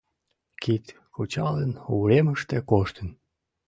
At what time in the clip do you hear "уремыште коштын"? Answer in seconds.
1.95-3.09